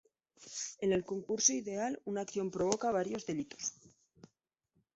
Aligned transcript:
En 0.79 0.93
el 0.93 1.03
concurso 1.05 1.53
ideal 1.53 2.01
una 2.05 2.21
acción 2.21 2.49
provoca 2.49 2.89
varios 2.91 3.27
delitos. 3.27 3.75